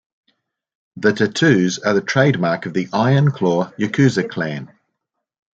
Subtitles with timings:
[0.97, 4.73] The tattoos are the trademark of the Iron Claw Yakuza clan.